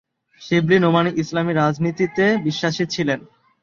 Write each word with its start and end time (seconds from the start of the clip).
শিবলী 0.41 0.77
নোমানী 0.79 1.11
ইসলামি 1.21 1.51
রাজনীতিতে 1.53 2.25
বিশ্বাসী 2.45 2.83
ছিলেন। 2.93 3.19